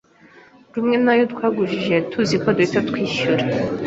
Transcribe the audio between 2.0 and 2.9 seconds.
tuzi ko duhita